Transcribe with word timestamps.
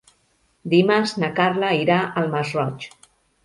Dimarts 0.73 1.13
na 1.25 1.31
Carla 1.41 1.71
irà 1.83 2.01
al 2.23 2.35
Masroig. 2.35 2.91